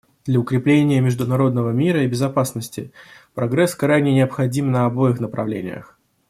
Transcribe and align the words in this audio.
Для 0.25 0.39
укрепления 0.39 0.99
международного 0.99 1.69
мира 1.69 2.01
и 2.01 2.07
безопасности 2.07 2.91
прогресс 3.35 3.75
крайне 3.75 4.11
необходим 4.15 4.71
на 4.71 4.87
обоих 4.87 5.19
направлениях. 5.19 5.95